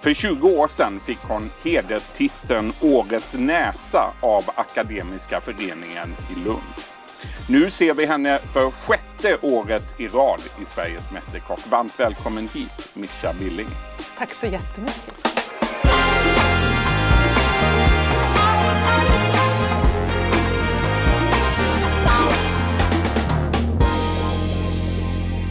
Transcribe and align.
För 0.00 0.12
20 0.12 0.48
år 0.48 0.68
sedan 0.68 1.00
fick 1.00 1.18
hon 1.18 1.50
hederstiteln 1.64 2.72
Årets 2.80 3.34
näsa 3.34 4.12
av 4.20 4.44
Akademiska 4.54 5.40
föreningen 5.40 6.16
i 6.30 6.44
Lund. 6.44 6.58
Nu 7.48 7.70
ser 7.70 7.94
vi 7.94 8.06
henne 8.06 8.38
för 8.38 8.70
sjätte 8.70 9.38
året 9.42 10.00
i 10.00 10.08
rad 10.08 10.40
i 10.60 10.64
Sveriges 10.64 11.10
Mästerkock. 11.10 11.60
Varmt 11.70 12.00
välkommen 12.00 12.48
hit, 12.54 12.88
Mischa 12.94 13.32
Billing. 13.32 13.68
Tack 14.18 14.34
så 14.34 14.46
jättemycket. 14.46 15.37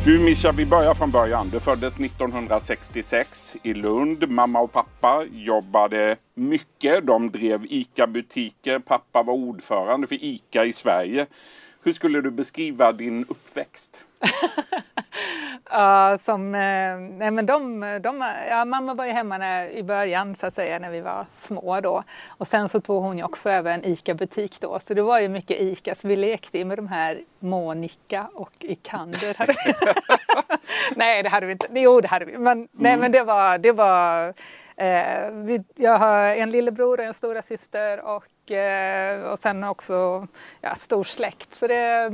Du 0.07 0.19
Mischa, 0.19 0.51
vi 0.51 0.65
börjar 0.65 0.93
från 0.93 1.11
början. 1.11 1.49
Du 1.49 1.59
föddes 1.59 1.99
1966 1.99 3.57
i 3.63 3.73
Lund. 3.73 4.29
Mamma 4.29 4.59
och 4.59 4.71
pappa 4.71 5.25
jobbade 5.31 6.15
mycket. 6.33 7.07
De 7.07 7.31
drev 7.31 7.65
ICA-butiker. 7.69 8.79
Pappa 8.79 9.23
var 9.23 9.33
ordförande 9.33 10.07
för 10.07 10.23
ICA 10.23 10.65
i 10.65 10.73
Sverige. 10.73 11.25
Hur 11.83 11.93
skulle 11.93 12.21
du 12.21 12.31
beskriva 12.31 12.91
din 12.91 13.25
uppväxt? 13.29 13.99
Ja, 15.69 16.17
som, 16.17 16.55
eh, 16.55 16.97
nej 17.17 17.31
men 17.31 17.45
de, 17.45 17.81
de, 18.03 18.33
ja, 18.49 18.65
mamma 18.65 18.93
var 18.93 19.05
ju 19.05 19.11
hemma 19.11 19.37
när, 19.37 19.69
i 19.69 19.83
början 19.83 20.35
så 20.35 20.47
att 20.47 20.53
säga 20.53 20.79
när 20.79 20.91
vi 20.91 21.01
var 21.01 21.25
små 21.31 21.81
då. 21.81 22.03
Och 22.27 22.47
sen 22.47 22.69
så 22.69 22.79
tog 22.79 23.03
hon 23.03 23.17
ju 23.17 23.23
också 23.23 23.49
över 23.49 23.73
en 23.73 23.85
ICA-butik 23.85 24.61
då. 24.61 24.79
Så 24.79 24.93
det 24.93 25.01
var 25.01 25.19
ju 25.19 25.29
mycket 25.29 25.61
ICA. 25.61 25.95
Så 25.95 26.07
vi 26.07 26.15
lekte 26.15 26.57
ju 26.57 26.65
med 26.65 26.77
de 26.77 26.87
här 26.87 27.21
Monica 27.39 28.27
och 28.33 28.51
Ikander. 28.59 29.35
nej, 30.95 31.23
det 31.23 31.29
hade 31.29 31.45
vi 31.45 31.51
inte. 31.51 31.67
Jo, 31.73 32.01
det 32.01 32.07
hade 32.07 32.25
vi. 32.25 32.37
Men, 32.37 32.57
mm. 32.57 32.67
nej, 32.71 32.97
men 32.97 33.11
det 33.11 33.23
var, 33.23 33.57
det 33.57 33.71
var 33.71 34.27
eh, 34.75 35.31
vi, 35.31 35.63
jag 35.75 35.97
har 35.97 36.35
en 36.35 36.49
lillebror 36.49 36.99
och 36.99 37.05
en 37.05 37.13
stora 37.13 37.41
syster 37.41 37.99
och, 38.05 38.51
eh, 38.51 39.23
och 39.23 39.39
sen 39.39 39.63
också 39.63 40.27
ja, 40.61 40.75
stor 40.75 41.03
släkt. 41.03 41.53
Så 41.53 41.67
det 41.67 42.11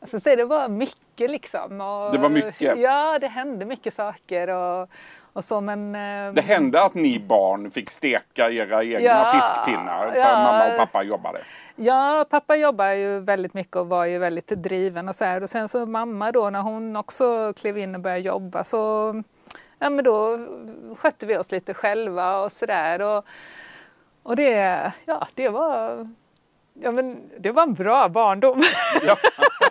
Alltså, 0.00 0.20
så 0.20 0.36
det 0.36 0.44
var 0.44 0.68
mycket 0.68 1.30
liksom. 1.30 1.80
Och, 1.80 2.12
det 2.12 2.18
var 2.18 2.28
mycket? 2.28 2.78
Ja, 2.78 3.18
det 3.18 3.28
hände 3.28 3.64
mycket 3.64 3.94
saker. 3.94 4.48
Och, 4.48 4.88
och 5.32 5.44
så, 5.44 5.60
men, 5.60 5.94
eh, 5.94 6.32
det 6.32 6.40
hände 6.40 6.82
att 6.82 6.94
ni 6.94 7.18
barn 7.18 7.70
fick 7.70 7.90
steka 7.90 8.50
era 8.50 8.84
egna 8.84 9.00
ja, 9.00 9.32
fiskpinnar 9.34 10.10
för 10.10 10.18
ja, 10.18 10.32
mamma 10.32 10.66
och 10.66 10.78
pappa 10.78 11.02
jobbade? 11.02 11.38
Ja, 11.76 12.24
pappa 12.30 12.56
jobbade 12.56 12.96
ju 12.96 13.20
väldigt 13.20 13.54
mycket 13.54 13.76
och 13.76 13.88
var 13.88 14.04
ju 14.04 14.18
väldigt 14.18 14.48
driven 14.48 15.08
och 15.08 15.14
så 15.14 15.24
här. 15.24 15.42
Och 15.42 15.50
sen 15.50 15.68
så 15.68 15.86
mamma 15.86 16.32
då 16.32 16.50
när 16.50 16.60
hon 16.60 16.96
också 16.96 17.52
klev 17.56 17.78
in 17.78 17.94
och 17.94 18.00
började 18.00 18.22
jobba 18.22 18.64
så 18.64 19.14
ja, 19.78 19.90
men 19.90 20.04
då 20.04 20.38
skötte 20.96 21.26
vi 21.26 21.36
oss 21.36 21.52
lite 21.52 21.74
själva 21.74 22.38
och 22.38 22.52
sådär. 22.52 23.02
Och, 23.02 23.24
och 24.22 24.36
det, 24.36 24.92
ja, 25.04 25.26
det 25.34 25.48
var 25.48 26.06
Ja, 26.82 26.92
men 26.92 27.30
det 27.38 27.50
var 27.50 27.62
en 27.62 27.74
bra 27.74 28.08
barndom. 28.08 28.62
Ja. 29.06 29.16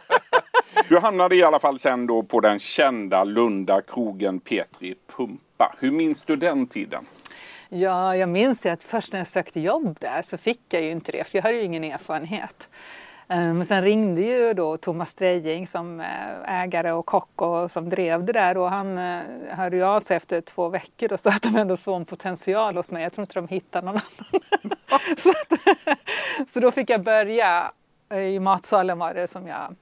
Du 0.89 0.99
hamnade 0.99 1.35
i 1.35 1.43
alla 1.43 1.59
fall 1.59 1.79
sen 1.79 2.07
då 2.07 2.23
på 2.23 2.39
den 2.39 2.59
kända 2.59 3.23
Lunda 3.23 3.81
krogen 3.81 4.39
Petri 4.39 4.95
Pumpa. 5.17 5.75
Hur 5.79 5.91
minns 5.91 6.23
du 6.23 6.35
den 6.35 6.67
tiden? 6.67 7.05
Ja, 7.69 8.15
jag 8.15 8.29
minns 8.29 8.65
ju 8.65 8.69
att 8.69 8.83
först 8.83 9.11
när 9.11 9.19
jag 9.19 9.27
sökte 9.27 9.59
jobb 9.59 9.97
där 9.99 10.21
så 10.21 10.37
fick 10.37 10.61
jag 10.69 10.81
ju 10.81 10.91
inte 10.91 11.11
det, 11.11 11.23
för 11.23 11.37
jag 11.37 11.43
hade 11.43 11.55
ju 11.55 11.63
ingen 11.63 11.83
erfarenhet. 11.83 12.69
Men 13.27 13.65
sen 13.65 13.83
ringde 13.83 14.21
ju 14.21 14.53
då 14.53 14.77
Thomas 14.77 15.09
Strejing 15.09 15.67
som 15.67 15.99
eh, 15.99 16.61
ägare 16.61 16.91
och 16.91 17.05
kock 17.05 17.41
och 17.41 17.71
som 17.71 17.89
drev 17.89 18.23
det 18.23 18.33
där 18.33 18.57
och 18.57 18.69
han 18.69 18.97
eh, 18.97 19.21
hörde 19.49 19.77
ju 19.77 19.83
av 19.83 19.99
sig 19.99 20.17
efter 20.17 20.41
två 20.41 20.69
veckor 20.69 21.13
och 21.13 21.19
sa 21.19 21.29
att 21.29 21.41
de 21.41 21.55
ändå 21.55 21.77
såg 21.77 21.95
en 21.95 22.05
potential 22.05 22.77
hos 22.77 22.91
mig. 22.91 23.03
Jag 23.03 23.13
tror 23.13 23.23
inte 23.23 23.33
de 23.33 23.47
hittade 23.47 23.85
någon 23.85 23.95
annan. 23.95 24.41
så, 25.17 25.29
att, 25.29 26.49
så 26.49 26.59
då 26.59 26.71
fick 26.71 26.89
jag 26.89 27.03
börja 27.03 27.71
eh, 28.09 28.19
i 28.19 28.39
matsalen 28.39 28.99
var 28.99 29.13
det 29.13 29.27
som 29.27 29.47
jag 29.47 29.75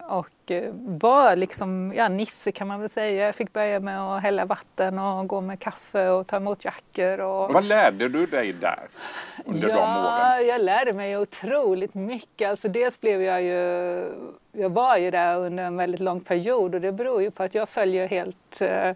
och 0.00 0.50
eh, 0.50 0.70
var 0.74 1.36
liksom, 1.36 1.92
ja 1.96 2.08
Nisse 2.08 2.52
kan 2.52 2.68
man 2.68 2.80
väl 2.80 2.88
säga. 2.88 3.26
Jag 3.26 3.34
fick 3.34 3.52
börja 3.52 3.80
med 3.80 4.00
att 4.00 4.22
hälla 4.22 4.44
vatten 4.44 4.98
och 4.98 5.26
gå 5.26 5.40
med 5.40 5.60
kaffe 5.60 6.08
och 6.08 6.26
ta 6.26 6.36
emot 6.36 6.64
jackor. 6.64 7.20
Och... 7.20 7.52
Vad 7.52 7.64
lärde 7.64 8.08
du 8.08 8.26
dig 8.26 8.52
där 8.52 8.88
under 9.44 9.68
ja, 9.68 9.76
de 9.76 9.80
åren? 9.82 10.46
jag 10.48 10.60
lärde 10.60 10.92
mig 10.92 11.18
otroligt 11.18 11.94
mycket. 11.94 12.50
Alltså 12.50 12.68
dels 12.68 13.00
blev 13.00 13.22
jag 13.22 13.42
ju, 13.42 14.04
jag 14.52 14.70
var 14.70 14.96
ju 14.96 15.10
där 15.10 15.36
under 15.36 15.64
en 15.64 15.76
väldigt 15.76 16.00
lång 16.00 16.20
period 16.20 16.74
och 16.74 16.80
det 16.80 16.92
beror 16.92 17.22
ju 17.22 17.30
på 17.30 17.42
att 17.42 17.54
jag 17.54 17.68
följer 17.68 18.08
helt 18.08 18.60
eh, 18.60 18.92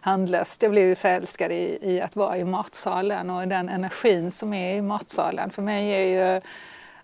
handlöst. 0.00 0.62
Jag 0.62 0.70
blev 0.70 0.84
ju 0.84 0.94
förälskad 0.94 1.52
i, 1.52 1.78
i 1.82 2.00
att 2.00 2.16
vara 2.16 2.38
i 2.38 2.44
matsalen 2.44 3.30
och 3.30 3.48
den 3.48 3.68
energin 3.68 4.30
som 4.30 4.54
är 4.54 4.76
i 4.76 4.82
matsalen. 4.82 5.50
För 5.50 5.62
mig 5.62 5.90
är 5.90 6.34
ju 6.34 6.40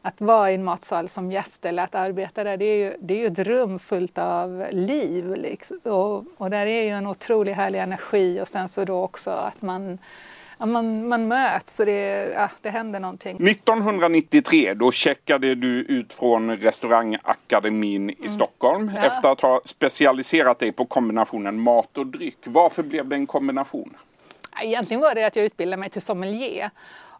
att 0.06 0.20
vara 0.20 0.50
i 0.50 0.54
en 0.54 0.65
matsal 0.65 1.09
som 1.09 1.32
gäst 1.32 1.65
eller 1.65 1.82
att 1.82 1.94
arbeta 1.94 2.44
där, 2.44 2.56
det 2.56 2.65
är 2.65 2.76
ju, 2.76 2.97
det 3.00 3.15
är 3.15 3.19
ju 3.19 3.26
ett 3.26 3.38
rum 3.38 3.78
fullt 3.78 4.19
av 4.19 4.66
liv. 4.70 5.34
Liksom. 5.37 5.78
Och, 5.82 6.25
och 6.37 6.50
där 6.50 6.66
är 6.66 6.82
ju 6.82 6.91
en 6.91 7.06
otroligt 7.06 7.56
härlig 7.56 7.78
energi 7.78 8.41
och 8.41 8.48
sen 8.48 8.69
så 8.69 8.84
då 8.84 9.03
också 9.03 9.31
att 9.31 9.62
man 9.62 9.98
man, 10.59 11.09
man 11.09 11.28
möts 11.28 11.81
och 11.81 11.87
det, 11.87 12.32
ja, 12.34 12.50
det 12.62 12.70
händer 12.70 13.00
någonting. 13.00 13.48
1993 13.48 14.75
då 14.75 14.93
checkade 14.93 15.54
du 15.54 15.69
ut 15.69 16.12
från 16.12 16.56
restaurangakademin 16.56 18.10
i 18.10 18.16
mm. 18.19 18.28
Stockholm 18.28 18.91
ja. 18.97 19.03
efter 19.03 19.28
att 19.28 19.41
ha 19.41 19.60
specialiserat 19.64 20.59
dig 20.59 20.72
på 20.72 20.84
kombinationen 20.84 21.60
mat 21.60 21.98
och 21.98 22.06
dryck. 22.06 22.38
Varför 22.44 22.82
blev 22.82 23.09
det 23.09 23.16
en 23.16 23.26
kombination? 23.26 23.97
Egentligen 24.62 25.00
var 25.00 25.14
det 25.14 25.25
att 25.25 25.37
jag 25.37 25.44
utbildade 25.44 25.81
mig 25.81 25.91
till 25.91 26.03
sommelier 26.03 26.70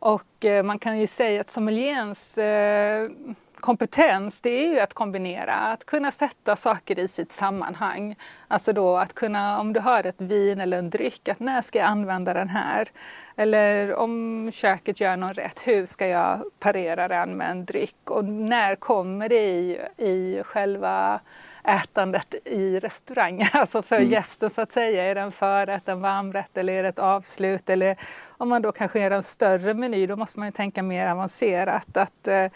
och 0.05 0.45
eh, 0.45 0.63
man 0.63 0.79
kan 0.79 0.99
ju 0.99 1.07
säga 1.07 1.41
att 1.41 1.49
sommeliens 1.49 2.39
eh, 2.39 3.09
kompetens 3.55 4.41
det 4.41 4.51
är 4.51 4.73
ju 4.73 4.81
att 4.81 4.95
kombinera, 4.95 5.55
att 5.55 5.85
kunna 5.85 6.11
sätta 6.11 6.57
saker 6.57 6.99
i 6.99 7.09
sitt 7.09 7.33
sammanhang. 7.33 8.17
Alltså 8.49 8.73
då 8.73 8.97
att 8.97 9.15
kunna, 9.15 9.61
om 9.61 9.73
du 9.73 9.81
har 9.81 10.05
ett 10.05 10.21
vin 10.21 10.61
eller 10.61 10.79
en 10.79 10.91
dryck, 10.91 11.29
att 11.29 11.41
när 11.41 11.63
ska 11.63 11.79
jag 11.79 11.89
använda 11.89 12.35
den 12.35 12.49
här? 12.49 12.89
Eller 13.37 13.95
om 13.95 14.51
köket 14.53 15.01
gör 15.01 15.17
någon 15.17 15.35
rätt, 15.35 15.61
hur 15.65 15.87
ska 15.87 16.07
jag 16.07 16.45
parera 16.59 17.09
den 17.09 17.37
med 17.37 17.51
en 17.51 17.65
dryck? 17.65 18.11
Och 18.11 18.25
när 18.25 18.77
kommer 18.77 19.29
det 19.29 19.51
i, 19.51 19.81
i 19.97 20.43
själva 20.45 21.21
ätandet 21.65 22.35
i 22.45 22.79
restaurang. 22.79 23.49
Alltså 23.53 23.83
för 23.83 23.97
mm. 23.97 24.09
gästen 24.09 24.51
så 24.51 24.61
att 24.61 24.73
säga. 24.73 25.05
Är 25.05 25.15
det 25.15 25.21
en 25.21 25.33
förrätt, 25.33 25.89
en 25.89 26.01
varmrätt 26.01 26.57
eller 26.57 26.73
är 26.73 26.83
det 26.83 26.89
ett 26.89 26.99
avslut? 26.99 27.71
Eller 27.71 27.97
om 28.29 28.49
man 28.49 28.63
då 28.63 28.73
kanske 28.73 29.01
är 29.01 29.11
en 29.11 29.23
större 29.23 29.75
meny 29.75 30.07
då 30.07 30.17
måste 30.17 30.39
man 30.39 30.49
ju 30.49 30.53
tänka 30.53 30.83
mer 30.83 31.09
avancerat. 31.09 31.97
Att, 31.97 32.29
eh, 32.29 32.47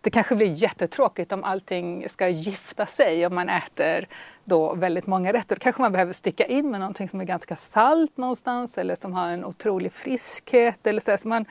det 0.00 0.10
kanske 0.10 0.36
blir 0.36 0.46
jättetråkigt 0.46 1.32
om 1.32 1.44
allting 1.44 2.08
ska 2.08 2.28
gifta 2.28 2.86
sig 2.86 3.26
om 3.26 3.34
man 3.34 3.48
äter 3.48 4.08
då 4.44 4.74
väldigt 4.74 5.06
många 5.06 5.32
rätter. 5.32 5.56
Då 5.56 5.60
kanske 5.60 5.82
man 5.82 5.92
behöver 5.92 6.12
sticka 6.12 6.44
in 6.44 6.70
med 6.70 6.80
någonting 6.80 7.08
som 7.08 7.20
är 7.20 7.24
ganska 7.24 7.56
salt 7.56 8.16
någonstans 8.16 8.78
eller 8.78 8.96
som 8.96 9.12
har 9.12 9.28
en 9.28 9.44
otrolig 9.44 9.92
friskhet. 9.92 10.86
Eller 10.86 11.00
så, 11.00 11.18
så 11.18 11.28
man, 11.28 11.44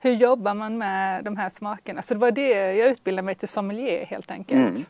hur 0.00 0.12
jobbar 0.12 0.54
man 0.54 0.78
med 0.78 1.24
de 1.24 1.36
här 1.36 1.48
smakerna? 1.48 2.02
Så 2.02 2.14
det 2.14 2.20
var 2.20 2.30
det 2.30 2.74
jag 2.74 2.88
utbildade 2.88 3.26
mig 3.26 3.34
till 3.34 3.48
sommelier 3.48 4.06
helt 4.06 4.30
enkelt. 4.30 4.68
Mm. 4.68 4.84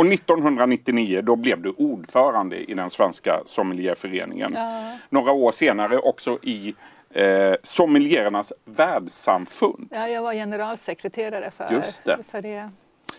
Och 0.00 0.06
1999 0.06 1.20
då 1.22 1.36
blev 1.36 1.62
du 1.62 1.70
ordförande 1.70 2.70
i 2.70 2.74
den 2.74 2.90
svenska 2.90 3.40
sommelierföreningen. 3.44 4.52
Ja. 4.54 4.96
Några 5.08 5.32
år 5.32 5.52
senare 5.52 5.98
också 5.98 6.38
i 6.42 6.74
eh, 7.10 7.54
sommeliernas 7.62 8.52
världssamfund. 8.64 9.88
Ja, 9.90 10.08
jag 10.08 10.22
var 10.22 10.32
generalsekreterare 10.32 11.50
för, 11.50 11.70
Just 11.72 12.04
det. 12.04 12.18
för 12.30 12.42
det. 12.42 12.70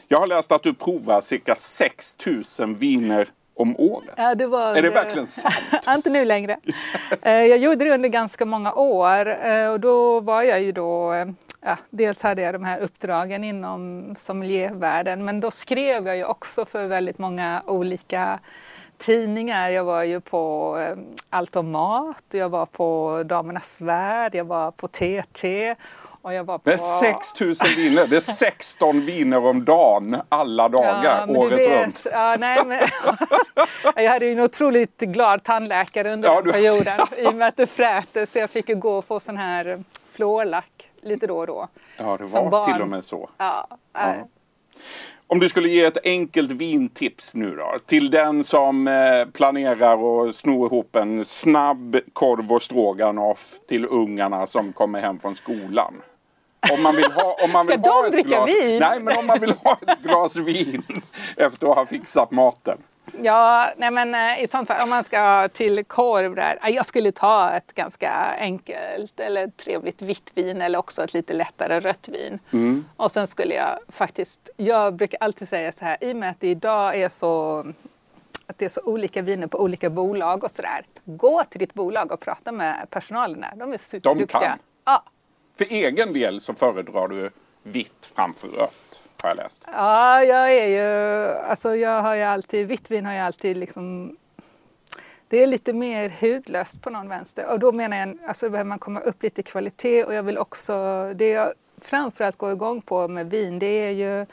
Jag 0.07 0.19
har 0.19 0.27
läst 0.27 0.51
att 0.51 0.63
du 0.63 0.73
provar 0.73 1.21
cirka 1.21 1.55
6000 1.55 2.75
viner 2.75 3.27
om 3.61 3.75
året. 3.77 4.13
Ja, 4.17 4.35
det 4.35 4.47
var, 4.47 4.75
är 4.75 4.81
det 4.81 4.89
verkligen 4.89 5.27
sant? 5.27 5.55
inte 5.87 6.09
nu 6.09 6.25
längre. 6.25 6.57
Eh, 7.21 7.31
jag 7.31 7.57
gjorde 7.57 7.85
det 7.85 7.91
under 7.91 8.09
ganska 8.09 8.45
många 8.45 8.73
år 8.73 9.45
eh, 9.45 9.67
och 9.67 9.79
då 9.79 10.19
var 10.19 10.43
jag 10.43 10.61
ju 10.61 10.71
då 10.71 11.13
eh, 11.13 11.27
ja, 11.61 11.77
dels 11.89 12.23
hade 12.23 12.41
jag 12.41 12.55
de 12.55 12.63
här 12.63 12.79
uppdragen 12.79 13.43
inom 13.43 14.13
sommeliervärlden 14.17 15.25
men 15.25 15.39
då 15.39 15.51
skrev 15.51 16.07
jag 16.07 16.17
ju 16.17 16.25
också 16.25 16.65
för 16.65 16.87
väldigt 16.87 17.17
många 17.17 17.63
olika 17.65 18.39
tidningar. 18.97 19.69
Jag 19.69 19.83
var 19.83 20.03
ju 20.03 20.19
på 20.19 20.77
Allt 21.29 21.55
om 21.55 21.71
mat, 21.71 22.23
jag 22.31 22.49
var 22.49 22.65
på 22.65 23.23
Damernas 23.25 23.81
Värld, 23.81 24.35
jag 24.35 24.45
var 24.45 24.71
på 24.71 24.87
TT 24.87 25.75
Och 26.21 26.33
jag 26.33 26.43
var 26.43 26.57
på... 26.57 26.69
Det 26.69 26.73
är 26.73 26.77
6000 27.13 27.67
viner. 27.75 28.07
Det 28.07 28.15
är 28.15 28.19
16 28.19 29.05
viner 29.05 29.45
om 29.45 29.65
dagen 29.65 30.17
alla 30.29 30.69
dagar, 30.69 31.27
du 31.27 31.33
året 31.37 31.59
vet- 31.59 31.83
runt. 31.83 32.07
Ja, 32.11 32.35
nej, 32.39 32.59
men, 32.65 32.79
jag 34.03 34.11
hade 34.11 34.25
ju 34.25 34.31
en 34.31 34.39
otroligt 34.39 34.97
glad 34.99 35.43
tandläkare 35.43 36.13
under 36.13 36.29
Ja, 36.29 36.35
den 36.35 36.43
du- 36.45 36.51
perioden. 36.51 36.99
I 37.17 37.25
och 37.27 37.33
med 37.33 37.47
att 37.47 37.57
det 37.57 37.67
frätte 37.67 38.25
så 38.25 38.39
jag 38.39 38.49
fick 38.49 38.69
ju 38.69 38.75
gå 38.75 38.97
och 38.97 39.05
få 39.05 39.19
sån 39.19 39.37
här 39.37 39.83
fluorlack 40.05 40.89
lite 41.01 41.27
då 41.27 41.37
och 41.37 41.47
då. 41.47 41.67
Ja, 41.97 42.17
det 42.17 42.23
var 42.25 42.49
barn. 42.49 42.73
till 42.73 42.81
och 42.81 42.87
med 42.87 43.05
så. 43.05 43.29
Ja, 43.37 43.67
nej. 43.93 44.23
Om 45.27 45.39
du 45.39 45.49
skulle 45.49 45.69
ge 45.69 45.85
ett 45.85 45.97
enkelt 46.03 46.51
vintips 46.51 47.35
nu 47.35 47.55
då 47.55 47.75
till 47.85 48.09
den 48.11 48.43
som 48.43 48.87
eh, 48.87 49.25
planerar 49.33 50.27
att 50.27 50.35
sno 50.35 50.65
ihop 50.65 50.95
en 50.95 51.25
snabb 51.25 51.97
korv 52.13 52.51
och 52.53 52.61
stroganoff 52.61 53.59
till 53.67 53.85
ungarna 53.89 54.47
som 54.47 54.73
kommer 54.73 55.01
hem 55.01 55.19
från 55.19 55.35
skolan. 55.35 55.93
Om 56.73 56.83
man 56.83 56.95
vill 56.95 57.11
ha, 57.11 57.37
om 57.43 57.51
man 57.51 57.67
vill 57.67 57.79
ha 57.79 58.09
de 58.11 58.19
ett 58.19 58.25
glas, 58.25 58.49
vin? 58.49 58.79
Nej, 58.79 58.99
men 58.99 59.17
om 59.17 59.25
man 59.25 59.39
vill 59.39 59.53
ha 59.63 59.77
ett 59.87 59.99
glas 60.03 60.35
vin 60.35 60.83
efter 61.37 61.67
att 61.67 61.75
ha 61.75 61.85
fixat 61.85 62.31
maten. 62.31 62.77
Ja, 63.21 63.73
nej 63.77 63.91
men 63.91 64.15
eh, 64.15 64.43
i 64.43 64.47
sånt 64.47 64.67
fall 64.67 64.83
om 64.83 64.89
man 64.89 65.03
ska 65.03 65.47
till 65.53 65.85
korv 65.85 66.35
där. 66.35 66.59
Jag 66.63 66.85
skulle 66.85 67.11
ta 67.11 67.51
ett 67.51 67.73
ganska 67.73 68.11
enkelt 68.39 69.19
eller 69.19 69.47
trevligt 69.47 70.01
vitt 70.01 70.31
vin 70.33 70.61
eller 70.61 70.79
också 70.79 71.03
ett 71.03 71.13
lite 71.13 71.33
lättare 71.33 71.79
rött 71.79 72.09
vin. 72.09 72.39
Mm. 72.53 72.85
Och 72.95 73.11
sen 73.11 73.27
skulle 73.27 73.55
jag 73.55 73.79
faktiskt, 73.89 74.49
jag 74.57 74.95
brukar 74.95 75.17
alltid 75.21 75.49
säga 75.49 75.71
så 75.71 75.85
här, 75.85 75.97
i 76.01 76.13
och 76.13 76.17
med 76.17 76.29
att 76.29 76.39
det 76.39 76.47
idag 76.47 76.95
är 76.95 77.09
så 77.09 77.65
att 78.47 78.57
det 78.57 78.65
är 78.65 78.69
så 78.69 78.81
olika 78.85 79.21
viner 79.21 79.47
på 79.47 79.61
olika 79.61 79.89
bolag 79.89 80.43
och 80.43 80.51
sådär. 80.51 80.85
Gå 81.05 81.43
till 81.43 81.59
ditt 81.59 81.73
bolag 81.73 82.11
och 82.11 82.19
prata 82.19 82.51
med 82.51 82.87
personalen 82.89 83.41
där. 83.41 83.53
De 83.55 83.73
är 83.73 83.77
superduktiga. 83.77 84.39
kan. 84.39 84.59
Ja, 84.85 85.03
för 85.57 85.65
egen 85.65 86.13
del 86.13 86.39
så 86.39 86.53
föredrar 86.53 87.07
du 87.07 87.29
vitt 87.63 88.11
framför 88.15 88.47
rött, 88.47 89.03
har 89.21 89.29
jag 89.29 89.37
läst. 89.37 89.63
Ja, 89.73 90.23
jag 90.23 90.55
är 90.57 90.67
ju, 90.67 91.33
alltså 91.37 91.75
jag 91.75 92.01
har 92.01 92.15
ju 92.15 92.21
alltid, 92.21 92.67
vitt 92.67 92.91
vin 92.91 93.05
har 93.05 93.13
jag 93.13 93.25
alltid 93.25 93.57
liksom 93.57 94.17
det 95.27 95.43
är 95.43 95.47
lite 95.47 95.73
mer 95.73 96.13
hudlöst 96.21 96.81
på 96.81 96.89
någon 96.89 97.09
vänster 97.09 97.51
och 97.51 97.59
då 97.59 97.71
menar 97.71 97.97
jag, 97.97 98.17
alltså 98.27 98.49
behöver 98.49 98.67
man 98.67 98.79
komma 98.79 98.99
upp 98.99 99.23
lite 99.23 99.41
i 99.41 99.43
kvalitet 99.43 100.03
och 100.03 100.13
jag 100.13 100.23
vill 100.23 100.37
också, 100.37 100.73
det 101.15 101.29
jag 101.29 101.53
framförallt 101.81 102.37
går 102.37 102.51
igång 102.51 102.81
på 102.81 103.07
med 103.07 103.29
vin 103.29 103.59
det 103.59 103.65
är 103.65 103.91
ju 103.91 104.25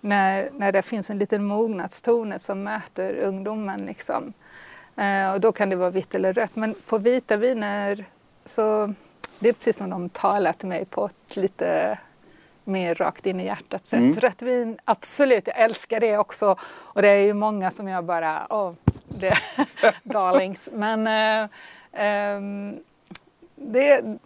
när, 0.00 0.50
när 0.52 0.72
det 0.72 0.82
finns 0.82 1.10
en 1.10 1.18
liten 1.18 1.44
mognadstoner 1.44 2.38
som 2.38 2.62
möter 2.62 3.14
ungdomen 3.14 3.86
liksom. 3.86 4.32
Eh, 4.96 5.32
och 5.32 5.40
då 5.40 5.52
kan 5.52 5.70
det 5.70 5.76
vara 5.76 5.90
vitt 5.90 6.14
eller 6.14 6.32
rött 6.32 6.56
men 6.56 6.74
på 6.86 6.98
vita 6.98 7.36
viner 7.36 8.04
så 8.44 8.94
det 9.38 9.48
är 9.48 9.52
precis 9.52 9.76
som 9.76 9.90
de 9.90 10.08
talar 10.08 10.52
till 10.52 10.68
mig 10.68 10.84
på 10.84 11.06
ett 11.06 11.36
lite 11.36 11.98
mer 12.64 12.94
rakt 12.94 13.26
in 13.26 13.40
i 13.40 13.44
hjärtat 13.44 13.86
sätt. 13.86 14.16
Rött 14.18 14.42
vin, 14.42 14.78
absolut, 14.84 15.46
jag 15.46 15.58
älskar 15.60 16.00
det 16.00 16.18
också. 16.18 16.56
Och 16.62 17.02
det 17.02 17.08
är 17.08 17.24
ju 17.24 17.34
många 17.34 17.70
som 17.70 17.88
jag 17.88 18.04
bara, 18.04 18.46
åh, 18.50 18.72
det, 19.08 19.38
darlings. 20.02 20.68
Men 20.72 21.06
eh, 21.06 21.48
ehm, 21.92 22.76
det 23.54 23.92
är 23.92 24.18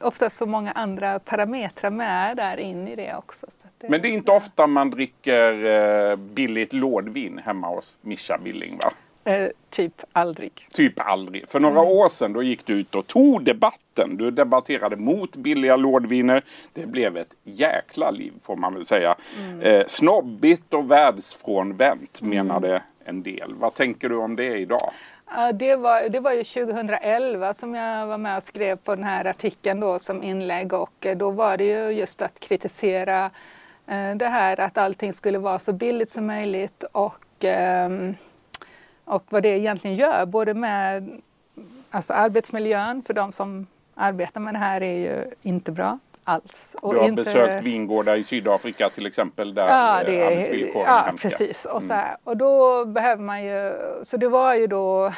oftast 0.00 0.36
så 0.36 0.46
många 0.46 0.72
andra 0.72 1.18
parametrar 1.18 1.90
med 1.90 2.36
där 2.36 2.56
in 2.56 2.88
i 2.88 2.96
det 2.96 3.14
också. 3.14 3.46
Det, 3.78 3.88
Men 3.88 4.02
det 4.02 4.08
är 4.08 4.12
inte 4.12 4.32
ofta 4.32 4.66
man 4.66 4.90
dricker 4.90 5.64
eh, 5.64 6.16
billigt 6.16 6.72
lådvin 6.72 7.38
hemma 7.38 7.68
hos 7.68 7.96
Mischa 8.00 8.38
Billing 8.38 8.78
va? 8.78 8.92
Eh, 9.24 9.48
typ 9.70 10.02
aldrig. 10.12 10.66
Typ 10.72 11.00
aldrig. 11.00 11.48
För 11.48 11.60
några 11.60 11.80
år 11.80 12.08
sedan 12.08 12.32
då 12.32 12.42
gick 12.42 12.66
du 12.66 12.74
ut 12.74 12.94
och 12.94 13.06
tog 13.06 13.44
debatten. 13.44 14.16
Du 14.16 14.30
debatterade 14.30 14.96
mot 14.96 15.36
billiga 15.36 15.76
lådviner. 15.76 16.42
Det 16.72 16.86
blev 16.86 17.16
ett 17.16 17.34
jäkla 17.44 18.10
liv 18.10 18.32
får 18.42 18.56
man 18.56 18.74
väl 18.74 18.84
säga. 18.84 19.14
Eh, 19.62 19.86
snobbigt 19.86 20.74
och 20.74 20.90
världsfrånvänt 20.90 22.22
menade 22.22 22.82
en 23.04 23.22
del. 23.22 23.54
Vad 23.54 23.74
tänker 23.74 24.08
du 24.08 24.16
om 24.16 24.36
det 24.36 24.58
idag? 24.58 24.92
Det, 25.54 25.76
var, 25.76 26.08
det 26.08 26.20
var 26.20 26.32
ju 26.32 26.44
2011 26.44 27.54
som 27.54 27.74
jag 27.74 28.06
var 28.06 28.18
med 28.18 28.36
och 28.36 28.42
skrev 28.42 28.76
på 28.76 28.94
den 28.94 29.04
här 29.04 29.24
artikeln 29.24 29.80
då 29.80 29.98
som 29.98 30.22
inlägg 30.22 30.72
och 30.72 31.06
eh, 31.06 31.16
då 31.16 31.30
var 31.30 31.56
det 31.56 31.64
ju 31.64 31.90
just 31.90 32.22
att 32.22 32.40
kritisera 32.40 33.30
eh, 33.86 34.14
det 34.16 34.28
här 34.28 34.60
att 34.60 34.78
allting 34.78 35.12
skulle 35.12 35.38
vara 35.38 35.58
så 35.58 35.72
billigt 35.72 36.10
som 36.10 36.26
möjligt 36.26 36.84
och, 36.92 37.44
ehm, 37.44 38.14
och 39.10 39.24
vad 39.28 39.42
det 39.42 39.48
egentligen 39.58 39.96
gör 39.96 40.26
både 40.26 40.54
med 40.54 41.20
alltså 41.90 42.12
arbetsmiljön 42.12 43.02
för 43.02 43.14
de 43.14 43.32
som 43.32 43.66
arbetar 43.94 44.40
med 44.40 44.54
det 44.54 44.58
här 44.58 44.82
är 44.82 44.98
ju 44.98 45.24
inte 45.42 45.72
bra 45.72 45.98
alls. 46.24 46.76
Och 46.82 46.94
Du 46.94 47.00
har 47.00 47.08
inte... 47.08 47.22
besökt 47.22 47.66
vingårdar 47.66 48.16
i 48.16 48.22
Sydafrika 48.22 48.88
till 48.90 49.06
exempel 49.06 49.54
där 49.54 49.68
Ja, 49.68 50.00
eh, 50.00 50.06
det 50.06 50.20
är, 50.20 50.26
arbetsvillkoren 50.26 50.86
är 50.86 50.90
ja 50.90 51.02
hemska. 51.06 51.28
precis. 51.28 51.64
Och, 51.64 51.82
så 51.82 51.92
här, 51.94 52.16
och 52.24 52.36
då 52.36 52.84
behöver 52.84 53.22
man 53.22 53.44
ju, 53.44 53.72
så 54.02 54.16
det 54.16 54.28
var 54.28 54.54
ju 54.54 54.66
då 54.66 55.12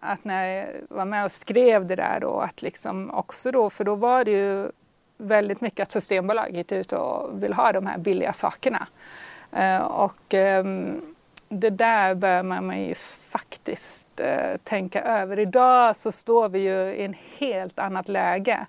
att 0.00 0.24
när 0.24 0.44
jag 0.44 0.66
var 0.88 1.04
med 1.04 1.24
och 1.24 1.32
skrev 1.32 1.86
det 1.86 1.96
där 1.96 2.20
då 2.20 2.40
att 2.40 2.62
liksom 2.62 3.10
också 3.10 3.50
då, 3.50 3.70
för 3.70 3.84
då 3.84 3.94
var 3.94 4.24
det 4.24 4.30
ju 4.30 4.70
väldigt 5.18 5.60
mycket 5.60 5.82
att 5.82 5.92
Systembolaget 5.92 6.72
är 6.72 6.76
ute 6.76 6.96
och 6.96 7.42
vill 7.42 7.52
ha 7.52 7.72
de 7.72 7.86
här 7.86 7.98
billiga 7.98 8.32
sakerna. 8.32 8.86
Eh, 9.52 9.82
och 9.82 10.34
ehm, 10.34 11.00
det 11.48 11.70
där 11.70 12.14
bör 12.14 12.42
man 12.42 12.82
ju 12.82 12.94
faktiskt 12.94 14.20
eh, 14.20 14.56
tänka 14.64 15.02
över. 15.02 15.38
Idag 15.38 15.96
så 15.96 16.12
står 16.12 16.48
vi 16.48 16.58
ju 16.58 16.94
i 16.94 17.04
en 17.04 17.14
helt 17.38 17.78
annat 17.78 18.08
läge 18.08 18.66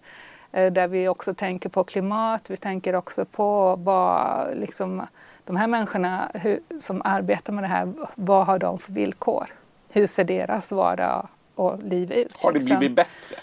eh, 0.51 0.71
där 0.71 0.87
vi 0.87 1.07
också 1.07 1.33
tänker 1.33 1.69
på 1.69 1.83
klimat, 1.83 2.49
vi 2.49 2.57
tänker 2.57 2.95
också 2.95 3.25
på 3.25 3.75
vad 3.75 4.47
liksom, 4.57 5.07
de 5.43 5.55
här 5.55 5.67
människorna 5.67 6.31
hur, 6.33 6.59
som 6.79 7.01
arbetar 7.05 7.53
med 7.53 7.63
det 7.63 7.67
här, 7.67 7.93
vad 8.15 8.45
har 8.45 8.59
de 8.59 8.79
för 8.79 8.93
villkor? 8.93 9.45
Hur 9.89 10.07
ser 10.07 10.23
deras 10.23 10.71
vardag 10.71 11.27
och 11.55 11.83
liv 11.83 12.11
ut? 12.11 12.37
Har 12.37 12.51
det 12.51 12.59
liksom? 12.59 12.77
blivit 12.77 12.95
bättre? 12.95 13.35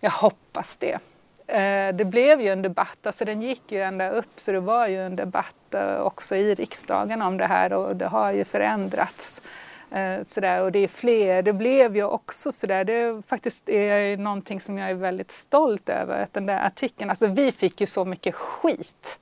Jag 0.00 0.10
hoppas 0.10 0.76
det. 0.76 0.98
Eh, 1.46 1.94
Det 1.94 2.04
blev 2.04 2.40
ju 2.40 2.48
en 2.48 2.62
debatt, 2.62 3.06
alltså 3.06 3.24
den 3.24 3.42
gick 3.42 3.72
ju 3.72 3.82
ända 3.82 4.10
upp 4.10 4.32
så 4.36 4.52
det 4.52 4.60
var 4.60 4.86
ju 4.86 5.06
en 5.06 5.16
debatt 5.16 5.74
eh, 5.74 6.00
också 6.00 6.36
i 6.36 6.54
riksdagen 6.54 7.22
om 7.22 7.38
det 7.38 7.46
här 7.46 7.72
och 7.72 7.96
det 7.96 8.06
har 8.06 8.32
ju 8.32 8.44
förändrats. 8.44 9.42
Eh, 9.90 10.22
Sådär, 10.22 10.62
och 10.62 10.72
det 10.72 10.78
är 10.78 10.88
fler, 10.88 11.42
det 11.42 11.52
blev 11.52 11.96
ju 11.96 12.04
också 12.04 12.52
sådär, 12.52 12.84
det 12.84 12.92
är 12.92 13.22
faktiskt 13.22 13.68
är 13.68 14.16
någonting 14.16 14.60
som 14.60 14.78
jag 14.78 14.90
är 14.90 14.94
väldigt 14.94 15.30
stolt 15.30 15.88
över, 15.88 16.22
att 16.22 16.32
den 16.32 16.46
där 16.46 16.66
artikeln, 16.66 17.10
alltså 17.10 17.26
vi 17.26 17.52
fick 17.52 17.80
ju 17.80 17.86
så 17.86 18.04
mycket 18.04 18.34
skit 18.34 19.18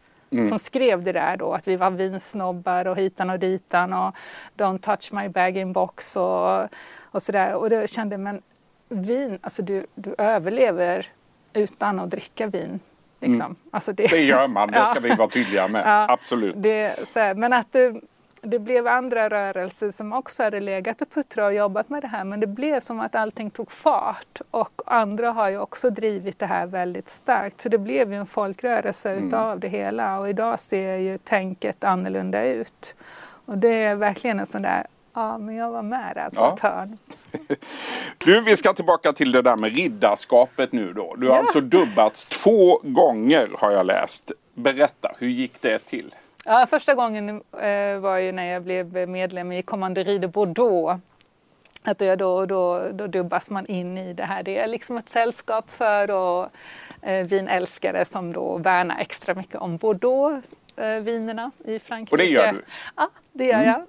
som 0.48 0.58
skrev 0.58 1.02
det 1.02 1.12
där 1.12 1.36
då, 1.36 1.52
att 1.52 1.68
vi 1.68 1.76
var 1.76 1.90
vinsnobbar 1.90 2.86
och 2.86 2.96
hitan 2.96 3.30
och 3.30 3.38
ditan 3.38 3.92
och 3.92 4.14
don't 4.56 4.78
touch 4.78 5.12
my 5.12 5.28
bag 5.28 5.56
in 5.56 5.72
box 5.72 6.16
och, 6.16 6.60
och 7.00 7.22
sådär. 7.22 7.54
Och 7.54 7.70
då 7.70 7.86
kände 7.86 8.18
men 8.18 8.42
vin, 8.88 9.38
alltså 9.42 9.62
du, 9.62 9.86
du 9.94 10.14
överlever 10.18 11.06
utan 11.52 12.00
att 12.00 12.10
dricka 12.10 12.46
vin. 12.46 12.80
Liksom. 13.20 13.56
Alltså 13.70 13.92
det, 13.92 14.06
Det 14.06 14.22
gör 14.22 14.48
man, 14.48 14.70
det 14.70 14.86
ska 14.90 15.00
vi 15.00 15.14
vara 15.14 15.28
tydliga 15.28 15.68
med. 15.68 15.82
Ja, 15.86 16.06
Absolut. 16.12 16.54
Det, 16.58 16.80
är 16.80 17.06
så 17.12 17.18
här, 17.18 17.34
men 17.34 17.52
att 17.52 17.72
det, 17.72 18.00
det 18.42 18.58
blev 18.58 18.86
andra 18.86 19.28
rörelser 19.28 19.90
som 19.90 20.12
också 20.12 20.42
hade 20.42 20.60
legat 20.60 21.02
och 21.02 21.10
puttrat 21.10 21.44
och 21.44 21.54
jobbat 21.54 21.88
med 21.88 22.02
det 22.02 22.08
här 22.08 22.24
men 22.24 22.40
det 22.40 22.46
blev 22.46 22.80
som 22.80 23.00
att 23.00 23.14
allting 23.14 23.50
tog 23.50 23.72
fart 23.72 24.40
och 24.50 24.82
andra 24.86 25.30
har 25.30 25.48
ju 25.50 25.58
också 25.58 25.90
drivit 25.90 26.38
det 26.38 26.46
här 26.46 26.66
väldigt 26.66 27.08
starkt 27.08 27.60
så 27.60 27.68
det 27.68 27.78
blev 27.78 28.12
ju 28.12 28.18
en 28.18 28.26
folkrörelse 28.26 29.10
Mm. 29.12 29.28
utav 29.28 29.60
det 29.60 29.68
hela 29.68 30.18
och 30.18 30.28
idag 30.28 30.60
ser 30.60 30.96
ju 30.96 31.18
tänket 31.18 31.84
annorlunda 31.84 32.44
ut. 32.44 32.94
Och 33.44 33.58
det 33.58 33.82
är 33.82 33.94
verkligen 33.94 34.40
en 34.40 34.46
sån 34.46 34.62
där, 34.62 34.86
ja 35.14 35.38
men 35.38 35.54
jag 35.56 35.70
var 35.70 35.82
med 35.82 36.12
där 36.16 36.30
på 36.30 36.36
Ja. 36.36 36.54
ett 36.54 36.60
hörn. 36.60 36.98
Du, 38.18 38.40
vi 38.40 38.56
ska 38.56 38.72
tillbaka 38.72 39.12
till 39.12 39.32
det 39.32 39.42
där 39.42 39.56
med 39.56 39.74
riddarskapet 39.76 40.72
nu 40.72 40.92
då. 40.92 41.14
Du 41.16 41.28
har 41.28 41.34
Ja. 41.34 41.40
alltså 41.40 41.60
dubbats 41.60 42.26
två 42.26 42.80
gånger 42.82 43.48
har 43.58 43.70
jag 43.70 43.86
läst. 43.86 44.32
Berätta, 44.54 45.12
hur 45.18 45.28
gick 45.28 45.60
det 45.62 45.78
till? 45.78 46.14
Ja, 46.44 46.66
första 46.70 46.94
gången 46.94 47.28
eh, 47.60 47.98
var 47.98 48.16
ju 48.18 48.32
när 48.32 48.44
jag 48.44 48.62
blev 48.62 49.08
medlem 49.08 49.52
i 49.52 49.62
Kommanderi 49.62 50.18
de 50.18 50.26
Bordeaux. 50.28 51.00
Att 51.82 52.00
jag 52.00 52.18
då, 52.18 52.46
då, 52.46 52.82
då 52.92 53.06
dubbas 53.06 53.50
man 53.50 53.66
in 53.66 53.98
i 53.98 54.12
det 54.12 54.24
här. 54.24 54.42
Det 54.42 54.58
är 54.58 54.66
liksom 54.66 54.96
ett 54.96 55.08
sällskap 55.08 55.70
för 55.70 56.10
och, 56.10 56.48
eh, 57.02 57.26
vinälskare 57.26 58.04
som 58.04 58.32
då 58.32 58.58
värnar 58.58 58.98
extra 58.98 59.34
mycket 59.34 59.56
om 59.56 59.76
Bordeaux-vinerna 59.76 61.50
i 61.64 61.78
Frankrike. 61.78 62.12
Och 62.14 62.18
det 62.18 62.24
gör 62.24 62.52
du? 62.52 62.62
Ja, 62.96 63.08
det 63.32 63.44
gör 63.44 63.62
jag. 63.62 63.68
Eh, 63.76 63.82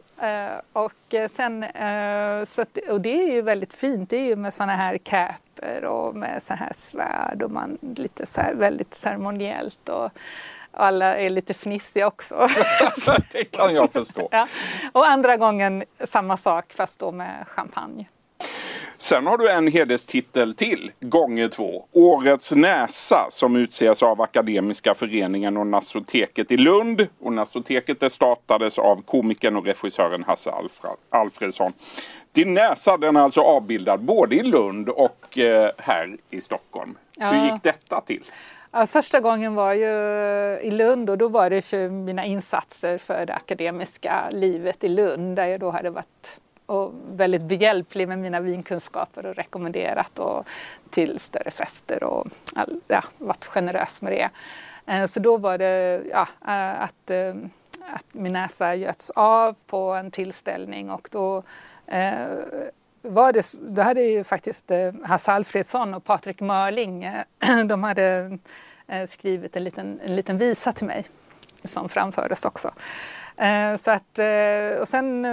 och 0.74 1.14
eh, 1.14 1.30
sen, 1.30 1.64
eh, 1.64 2.46
så 2.46 2.62
att, 2.62 2.78
och 2.90 3.02
det 3.02 3.24
är 3.24 3.34
ju 3.34 3.42
väldigt 3.42 3.74
fint. 3.74 4.10
Det 4.10 4.18
är 4.18 4.26
ju 4.26 4.36
med 4.36 4.54
såna 4.54 4.76
här 4.76 4.98
caper 4.98 5.86
och 5.86 6.16
med 6.16 6.44
så 6.44 6.54
här 6.54 6.72
svärd 6.76 7.42
och 7.44 7.52
man 7.52 7.78
lite 7.96 8.26
så 8.26 8.42
här 8.42 8.54
väldigt 8.54 8.94
ceremoniellt 8.94 9.90
och 9.90 10.10
alla 10.72 11.16
är 11.18 11.30
lite 11.30 11.54
fnissiga 11.54 12.08
också. 12.08 12.36
det 13.32 13.44
kan 13.44 13.76
jag 13.76 13.92
förstå. 13.92 14.28
ja. 14.32 14.48
Och 14.92 15.08
andra 15.08 15.38
gången 15.38 15.84
samma 16.06 16.38
sak 16.38 16.74
fast 16.74 17.00
då 17.00 17.12
med 17.12 17.46
champagne. 17.48 18.08
Sen 19.02 19.28
har 19.28 19.38
du 19.38 19.50
en 19.50 19.68
hederstitel 19.68 20.56
till, 20.56 20.92
gånger 21.00 21.50
två. 21.50 21.86
Årets 21.92 22.52
näsa 22.52 23.28
som 23.30 23.56
utses 23.56 24.04
av 24.04 24.22
Akademiska 24.22 24.94
föreningen 24.94 25.58
och 25.58 25.68
Nassoteket 25.68 26.52
i 26.52 26.58
Lund. 26.58 27.08
Och 27.20 27.34
Nassoteket 27.34 28.00
det 28.00 28.10
startades 28.10 28.80
av 28.80 29.02
komikern 29.02 29.56
och 29.56 29.66
regissören 29.66 30.24
Hasse 30.24 30.52
Alfredsson. 31.10 31.74
Din 32.32 32.54
näsa 32.54 32.98
den 32.98 33.16
är 33.16 33.22
alltså 33.22 33.42
avbildad 33.42 34.00
både 34.02 34.36
i 34.36 34.44
Lund 34.44 34.90
och 34.90 35.38
eh, 35.38 35.72
här 35.78 36.18
i 36.30 36.42
Stockholm. 36.42 36.98
Ja. 37.16 37.32
Hur 37.32 37.52
gick 37.52 37.64
detta 37.64 38.02
till? 38.02 38.24
Ja, 38.72 38.88
första 38.88 39.20
gången 39.20 39.56
var 39.56 39.74
ju 39.74 39.90
i 40.62 40.72
Lund 40.72 41.10
och 41.10 41.18
då 41.18 41.28
var 41.28 41.50
det 41.50 41.62
för 41.62 41.90
mina 41.90 42.26
insatser 42.26 42.98
för 42.98 43.26
det 43.26 43.34
akademiska 43.34 44.30
livet 44.32 44.84
i 44.84 44.88
Lund 44.88 45.36
där 45.36 45.48
jag 45.48 45.60
då 45.60 45.72
hade 45.72 45.90
varit 45.90 46.40
och 46.72 46.94
väldigt 47.12 47.44
behjälplig 47.44 48.08
med 48.08 48.20
mina 48.20 48.40
vinkunskaper 48.40 49.26
och 49.26 49.36
rekommenderat 49.36 50.20
och 50.20 50.48
till 50.90 51.20
större 51.20 51.52
fester 51.52 52.04
och 52.04 52.28
ja, 52.88 53.04
varit 53.18 53.46
generös 53.46 54.02
med 54.02 54.12
det. 54.12 54.30
Eh, 54.86 55.06
så 55.06 55.20
då 55.20 55.38
var 55.38 55.58
det 55.58 56.02
ja, 56.12 56.28
eh, 56.48 56.82
att, 56.82 57.10
eh, 57.10 57.36
att 57.94 58.06
min 58.12 58.34
näsa 58.34 58.76
göts 58.76 59.10
av 59.10 59.58
på 59.68 59.92
en 59.92 60.12
tillställning 60.12 60.90
och 60.90 61.08
då 61.12 61.44
var 63.02 63.34
det, 63.34 63.54
då 63.62 63.82
hade 63.82 64.02
ju 64.02 64.24
faktiskt 64.24 64.72
Hasse 65.04 65.32
Alfredsson 65.32 65.94
och 65.94 66.04
Patrik 66.04 66.40
Mörling, 66.40 67.10
de 67.66 67.84
hade 67.84 68.38
skrivit 69.08 69.56
en 69.56 69.64
liten, 69.64 70.00
en 70.06 70.16
liten 70.16 70.38
visa 70.38 70.72
till 70.72 70.88
mig 70.88 71.06
som 71.64 71.90
framfördes 71.90 72.46
också. 72.46 72.72
Så 73.78 73.92
att, 73.92 74.20
och 74.82 74.88
sen 74.88 75.26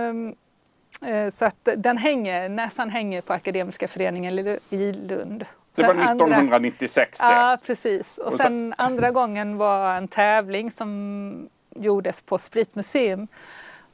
så 1.31 1.45
att 1.45 1.69
den 1.77 1.99
hänger, 1.99 2.49
näsan 2.49 2.91
hänger 2.91 3.21
på 3.21 3.33
Akademiska 3.33 3.89
föreningen 3.89 4.59
i 4.71 4.93
Lund. 4.93 5.45
Det 5.77 5.83
var 5.83 5.95
1996 5.95 7.21
andra, 7.21 7.35
det? 7.35 7.41
Ja, 7.41 7.59
precis. 7.67 8.19
Och, 8.19 8.27
och 8.27 8.35
sen 8.35 8.75
andra 8.79 9.11
gången 9.11 9.57
var 9.57 9.95
en 9.95 10.09
tävling 10.09 10.71
som 10.71 11.49
gjordes 11.75 12.23
på 12.23 12.39
Spritmuseum 12.39 13.29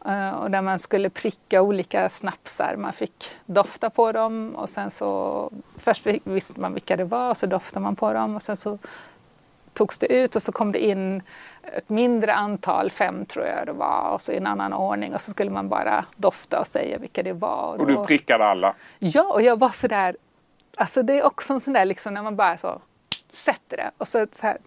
eh, 0.06 0.30
och 0.30 0.50
där 0.50 0.62
man 0.62 0.78
skulle 0.78 1.10
pricka 1.10 1.62
olika 1.62 2.08
snapsar. 2.08 2.76
Man 2.76 2.92
fick 2.92 3.30
dofta 3.46 3.90
på 3.90 4.12
dem 4.12 4.54
och 4.56 4.68
sen 4.68 4.90
så 4.90 5.50
först 5.78 6.06
visste 6.24 6.60
man 6.60 6.74
vilka 6.74 6.96
det 6.96 7.04
var 7.04 7.30
och 7.30 7.36
så 7.36 7.46
doftade 7.46 7.82
man 7.82 7.96
på 7.96 8.12
dem 8.12 8.36
och 8.36 8.42
sen 8.42 8.56
så 8.56 8.78
togs 9.74 9.98
det 9.98 10.12
ut 10.12 10.36
och 10.36 10.42
så 10.42 10.52
kom 10.52 10.72
det 10.72 10.84
in 10.84 11.22
ett 11.72 11.88
mindre 11.88 12.34
antal, 12.34 12.90
fem 12.90 13.26
tror 13.26 13.46
jag 13.46 13.66
det 13.66 13.72
var, 13.72 14.10
och 14.10 14.22
så 14.22 14.32
i 14.32 14.36
en 14.36 14.46
annan 14.46 14.72
ordning 14.72 15.14
och 15.14 15.20
så 15.20 15.30
skulle 15.30 15.50
man 15.50 15.68
bara 15.68 16.04
dofta 16.16 16.60
och 16.60 16.66
säga 16.66 16.98
vilka 16.98 17.22
det 17.22 17.32
var. 17.32 17.74
Och, 17.74 17.80
och 17.80 17.86
du 17.86 18.04
prickade 18.04 18.44
alla? 18.44 18.74
Ja, 18.98 19.32
och 19.32 19.42
jag 19.42 19.58
var 19.58 19.68
sådär, 19.68 20.16
alltså 20.76 21.02
det 21.02 21.18
är 21.18 21.24
också 21.24 21.52
en 21.52 21.60
sån 21.60 21.74
där 21.74 21.84
liksom 21.84 22.14
när 22.14 22.22
man 22.22 22.36
bara 22.36 22.58
så 22.58 22.80
sätter 23.32 23.76
det 23.76 23.90
och 23.98 24.08
så, 24.08 24.26
så 24.30 24.46
här, 24.46 24.58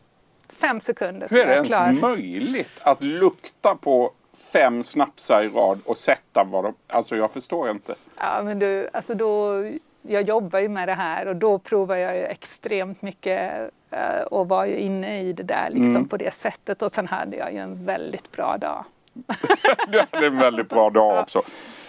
fem 0.50 0.80
sekunder. 0.80 1.28
Hur 1.30 1.40
är 1.40 1.46
det 1.46 1.54
ens 1.54 1.68
klar. 1.68 1.92
möjligt 1.92 2.80
att 2.82 3.04
lukta 3.04 3.76
på 3.76 4.12
fem 4.54 4.84
snapsar 4.84 5.44
i 5.44 5.48
rad 5.48 5.80
och 5.86 5.98
sätta 5.98 6.44
vad 6.44 6.64
de... 6.64 6.74
Alltså 6.88 7.16
jag 7.16 7.32
förstår 7.32 7.70
inte. 7.70 7.96
Ja 8.18 8.42
men 8.44 8.60
du, 8.60 8.90
alltså 8.94 9.14
då... 9.14 9.64
Jag 10.08 10.24
jobbar 10.24 10.60
ju 10.60 10.70
med 10.70 10.88
det 10.88 10.94
här 10.94 11.28
och 11.28 11.36
då 11.36 11.60
provar 11.60 11.96
jag 11.96 12.32
extremt 12.32 13.02
mycket 13.02 13.72
Eh, 13.92 14.22
och 14.22 14.50
var 14.50 14.66
ju 14.66 14.78
inne 14.78 15.22
i 15.22 15.34
det 15.34 15.44
där 15.44 15.70
liksom 15.70 15.96
mm. 15.96 16.08
på 16.08 16.18
det 16.18 16.34
sättet 16.34 16.82
och 16.82 16.92
sen 16.92 17.08
hade 17.08 17.38
jag 17.38 17.54
ju 17.54 17.60
en 17.60 17.86
väldigt 17.86 18.32
bra 18.32 18.58
dag. 18.58 18.86
du 19.88 20.00
hade 20.12 20.28
en 20.28 20.40
väldigt 20.40 20.70
bra 20.70 20.90
dag 20.90 21.20
också. 21.20 21.42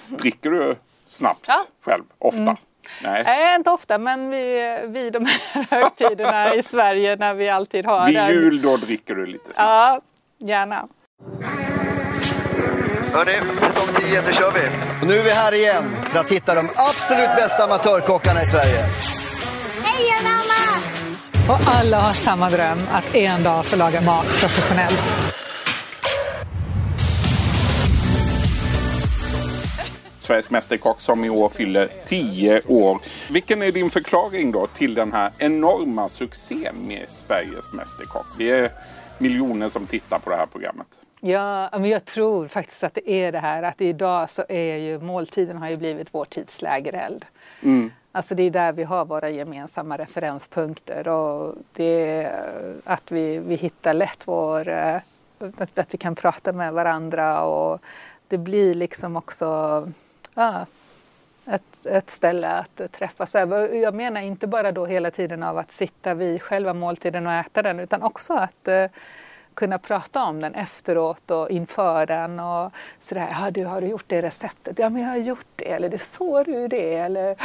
Dricker 0.06 0.50
du 0.50 0.74
snaps 1.06 1.48
ja. 1.48 1.64
själv 1.84 2.04
ofta? 2.18 2.42
Mm. 2.42 2.56
Nej. 3.02 3.22
Nej, 3.24 3.56
inte 3.56 3.70
ofta 3.70 3.98
men 3.98 4.30
vid, 4.30 4.80
vid 4.84 5.12
de 5.12 5.24
här 5.24 5.66
högtiderna 5.70 6.54
i 6.54 6.62
Sverige 6.62 7.16
när 7.16 7.34
vi 7.34 7.48
alltid 7.48 7.86
har 7.86 8.06
Vid 8.06 8.28
jul 8.28 8.62
då 8.62 8.76
dricker 8.76 9.14
du 9.14 9.26
lite 9.26 9.44
snaps? 9.44 9.58
Ja, 9.58 10.00
gärna. 10.38 10.88
Hörni, 13.12 13.32
säsong 13.60 13.94
10, 14.00 14.22
nu 14.22 14.32
kör 14.32 14.52
vi! 14.52 14.68
Och 15.00 15.06
nu 15.06 15.14
är 15.14 15.24
vi 15.24 15.30
här 15.30 15.54
igen 15.54 15.84
för 16.02 16.18
att 16.18 16.32
hitta 16.32 16.54
de 16.54 16.68
absolut 16.76 17.36
bästa 17.36 17.64
amatörkockarna 17.64 18.42
i 18.42 18.46
Sverige. 18.46 18.84
Hej 19.84 20.22
mamma! 20.22 21.52
Och 21.52 21.74
alla 21.74 22.00
har 22.00 22.12
samma 22.12 22.50
dröm 22.50 22.78
att 22.92 23.14
en 23.14 23.42
dag 23.42 23.64
få 23.64 23.76
laga 23.76 24.00
mat 24.00 24.26
professionellt. 24.26 25.18
Sveriges 30.18 30.50
Mästerkock 30.50 31.00
som 31.00 31.24
i 31.24 31.30
år 31.30 31.48
fyller 31.48 31.88
10 32.06 32.62
år. 32.66 32.98
Vilken 33.30 33.62
är 33.62 33.72
din 33.72 33.90
förklaring 33.90 34.52
då 34.52 34.66
till 34.66 34.94
den 34.94 35.12
här 35.12 35.32
enorma 35.38 36.08
succén 36.08 36.74
med 36.86 37.04
Sveriges 37.08 37.72
Mästerkock? 37.72 38.26
Vi 38.38 38.50
är 38.50 38.72
miljoner 39.18 39.68
som 39.68 39.86
tittar 39.86 40.18
på 40.18 40.30
det 40.30 40.36
här 40.36 40.46
programmet. 40.46 40.86
Ja, 41.20 41.70
men 41.72 41.84
jag 41.84 42.04
tror 42.04 42.48
faktiskt 42.48 42.84
att 42.84 42.94
det 42.94 43.10
är 43.10 43.32
det 43.32 43.38
här 43.38 43.62
att 43.62 43.80
idag 43.80 44.30
så 44.30 44.44
är 44.48 44.76
ju 44.76 44.98
måltiden 44.98 45.56
har 45.56 45.68
ju 45.68 45.76
blivit 45.76 46.14
vår 46.14 46.24
tids 46.24 46.62
lägereld. 46.62 47.24
Mm. 47.62 47.90
Alltså 48.12 48.34
det 48.34 48.42
är 48.42 48.50
där 48.50 48.72
vi 48.72 48.84
har 48.84 49.04
våra 49.04 49.28
gemensamma 49.28 49.96
referenspunkter 49.96 51.08
och 51.08 51.54
det 51.72 52.22
är 52.22 52.52
att 52.84 53.12
vi, 53.12 53.38
vi 53.38 53.54
hittar 53.54 53.94
lätt 53.94 54.22
vår, 54.24 54.68
eh, 54.68 54.96
att, 55.38 55.78
att 55.78 55.94
vi 55.94 55.98
kan 55.98 56.14
prata 56.14 56.52
med 56.52 56.72
varandra 56.72 57.42
och 57.42 57.80
det 58.28 58.38
blir 58.38 58.74
liksom 58.74 59.16
också 59.16 59.46
ja, 60.34 60.66
ett, 61.46 61.86
ett 61.86 62.10
ställe 62.10 62.48
att 62.48 62.92
träffas 62.92 63.34
över. 63.34 63.74
Jag 63.74 63.94
menar 63.94 64.20
inte 64.20 64.46
bara 64.46 64.72
då 64.72 64.86
hela 64.86 65.10
tiden 65.10 65.42
av 65.42 65.58
att 65.58 65.70
sitta 65.70 66.14
vid 66.14 66.42
själva 66.42 66.74
måltiden 66.74 67.26
och 67.26 67.32
äta 67.32 67.62
den 67.62 67.80
utan 67.80 68.02
också 68.02 68.34
att 68.34 68.68
eh, 68.68 68.86
kunna 69.58 69.78
prata 69.78 70.24
om 70.24 70.40
den 70.40 70.54
efteråt 70.54 71.30
och 71.30 71.50
inför 71.50 72.06
den 72.06 72.40
och 72.40 72.72
sådär, 72.98 73.28
ja 73.30 73.50
du 73.50 73.64
har 73.64 73.80
du 73.80 73.86
gjort 73.86 74.04
det 74.06 74.22
receptet? 74.22 74.78
Ja 74.78 74.90
men 74.90 75.02
jag 75.02 75.08
har 75.08 75.16
gjort 75.16 75.46
det, 75.56 75.70
eller 75.70 75.88
det 75.88 75.98
såg 75.98 76.44
du 76.44 76.68
det? 76.68 76.94
Eller 76.94 77.36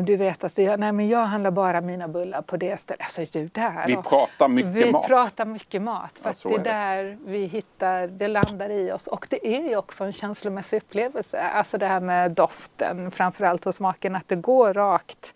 du 0.00 0.16
vet 0.16 0.44
alltså, 0.44 0.62
jag, 0.62 0.80
nej 0.80 0.92
men 0.92 1.08
jag 1.08 1.24
handlar 1.24 1.50
bara 1.50 1.80
mina 1.80 2.08
bullar 2.08 2.42
på 2.42 2.56
det 2.56 2.80
stället. 2.80 3.00
Alltså 3.00 3.38
du 3.38 3.48
där. 3.48 3.84
Vi 3.86 3.96
pratar 3.96 4.48
mycket 4.48 4.72
vi 4.72 4.92
mat. 4.92 5.04
Vi 5.04 5.08
pratar 5.08 5.44
mycket 5.44 5.82
mat 5.82 6.20
för 6.22 6.50
ja, 6.50 6.58
det 6.58 6.70
är, 6.70 7.04
där 7.04 7.18
vi 7.26 7.44
hittar, 7.46 8.06
det 8.06 8.28
landar 8.28 8.70
i 8.70 8.92
oss 8.92 9.06
och 9.06 9.26
det 9.30 9.46
är 9.56 9.68
ju 9.68 9.76
också 9.76 10.04
en 10.04 10.12
känslomässig 10.12 10.76
upplevelse. 10.76 11.40
Alltså 11.40 11.78
det 11.78 11.86
här 11.86 12.00
med 12.00 12.32
doften, 12.32 13.10
framförallt 13.10 13.64
hos 13.64 13.76
smaken, 13.76 14.16
att 14.16 14.28
det 14.28 14.36
går 14.36 14.74
rakt 14.74 15.34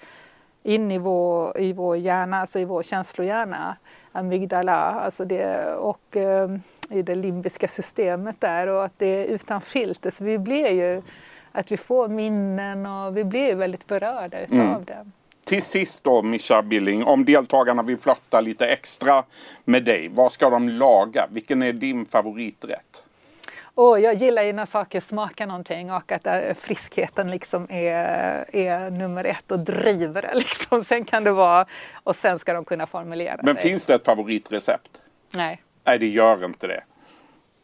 in 0.64 0.90
i 0.90 0.98
vår, 0.98 1.60
i 1.60 1.72
vår 1.72 1.96
hjärna, 1.96 2.40
alltså 2.40 2.58
i 2.58 2.64
vår 2.64 2.82
känslohjärna 2.82 3.76
amygdala 4.14 4.74
alltså 4.74 5.24
det, 5.24 5.74
och 5.74 6.16
eh, 6.16 6.50
i 6.90 7.02
det 7.02 7.14
limbiska 7.14 7.68
systemet 7.68 8.40
där 8.40 8.66
och 8.66 8.84
att 8.84 8.98
det 8.98 9.06
är 9.06 9.24
utan 9.24 9.60
filter. 9.60 10.10
Så 10.10 10.24
vi 10.24 10.38
blir 10.38 10.68
ju, 10.68 11.02
att 11.52 11.72
vi 11.72 11.76
får 11.76 12.08
minnen 12.08 12.86
och 12.86 13.16
vi 13.16 13.24
blir 13.24 13.54
väldigt 13.54 13.86
berörda 13.86 14.40
utav 14.40 14.58
mm. 14.58 14.84
det. 14.84 15.06
Till 15.44 15.62
sist 15.62 16.04
då 16.04 16.22
Mischa 16.22 16.62
Billing, 16.62 17.04
om 17.04 17.24
deltagarna 17.24 17.82
vill 17.82 17.98
flörta 17.98 18.40
lite 18.40 18.66
extra 18.66 19.24
med 19.64 19.84
dig, 19.84 20.08
vad 20.08 20.32
ska 20.32 20.50
de 20.50 20.68
laga? 20.68 21.26
Vilken 21.30 21.62
är 21.62 21.72
din 21.72 22.06
favoriträtt? 22.06 23.02
Och 23.76 24.00
jag 24.00 24.14
gillar 24.14 24.42
ju 24.42 24.52
när 24.52 24.66
saker 24.66 25.00
smakar 25.00 25.46
någonting 25.46 25.92
och 25.92 26.12
att 26.12 26.26
äh, 26.26 26.40
friskheten 26.54 27.30
liksom 27.30 27.66
är, 27.70 28.44
är 28.56 28.90
nummer 28.90 29.24
ett 29.24 29.50
och 29.50 29.58
driver 29.58 30.22
det. 30.22 30.34
Liksom. 30.34 30.84
Sen 30.84 31.04
kan 31.04 31.24
det 31.24 31.32
vara, 31.32 31.66
och 32.04 32.16
sen 32.16 32.38
ska 32.38 32.52
de 32.52 32.64
kunna 32.64 32.86
formulera 32.86 33.40
Men 33.42 33.54
sig. 33.54 33.62
finns 33.62 33.84
det 33.84 33.94
ett 33.94 34.04
favoritrecept? 34.04 34.90
Nej. 35.30 35.62
Nej, 35.86 35.98
det 35.98 36.06
gör 36.06 36.44
inte 36.44 36.66
det. 36.66 36.82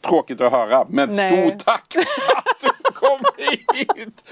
Tråkigt 0.08 0.40
att 0.40 0.52
höra, 0.52 0.84
men 0.88 1.08
Nej. 1.12 1.48
stort 1.50 1.64
tack 1.64 1.92
för 1.92 2.36
att 2.36 2.60
du 2.60 2.92
kom 2.92 3.20
hit! 3.38 4.24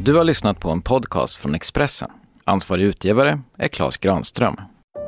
Du 0.00 0.14
har 0.16 0.24
lyssnat 0.24 0.60
på 0.60 0.70
en 0.70 0.82
podcast 0.82 1.36
från 1.36 1.54
Expressen. 1.54 2.10
Ansvarig 2.44 2.82
utgivare 2.84 3.40
är 3.58 3.68
Klas 3.68 3.96
Granström. 3.96 4.60